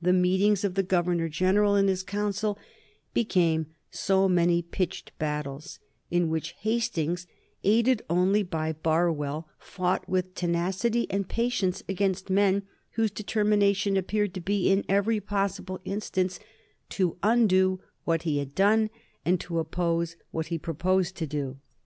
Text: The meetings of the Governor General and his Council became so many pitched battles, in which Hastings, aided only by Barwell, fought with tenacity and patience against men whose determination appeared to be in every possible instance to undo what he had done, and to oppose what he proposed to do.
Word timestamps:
The 0.00 0.14
meetings 0.14 0.64
of 0.64 0.72
the 0.74 0.82
Governor 0.82 1.28
General 1.28 1.74
and 1.74 1.86
his 1.86 2.02
Council 2.02 2.58
became 3.12 3.66
so 3.90 4.26
many 4.26 4.62
pitched 4.62 5.12
battles, 5.18 5.78
in 6.10 6.30
which 6.30 6.52
Hastings, 6.60 7.26
aided 7.62 8.00
only 8.08 8.42
by 8.42 8.72
Barwell, 8.72 9.50
fought 9.58 10.08
with 10.08 10.34
tenacity 10.34 11.06
and 11.10 11.28
patience 11.28 11.82
against 11.90 12.30
men 12.30 12.62
whose 12.92 13.10
determination 13.10 13.98
appeared 13.98 14.32
to 14.32 14.40
be 14.40 14.70
in 14.72 14.82
every 14.88 15.20
possible 15.20 15.78
instance 15.84 16.40
to 16.88 17.18
undo 17.22 17.82
what 18.06 18.22
he 18.22 18.38
had 18.38 18.54
done, 18.54 18.88
and 19.26 19.38
to 19.40 19.58
oppose 19.58 20.16
what 20.30 20.46
he 20.46 20.56
proposed 20.56 21.16
to 21.16 21.26
do. 21.26 21.58